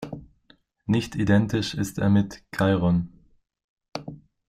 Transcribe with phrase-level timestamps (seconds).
[0.87, 3.13] Nicht identisch ist er mit Cheiron.